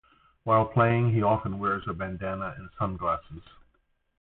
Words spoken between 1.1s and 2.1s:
he often wears a